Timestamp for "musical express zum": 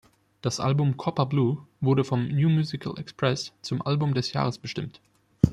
2.49-3.83